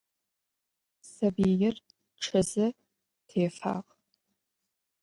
[1.11, 1.75] Sabıir
[2.21, 2.67] ççeze
[3.27, 3.75] têfağ.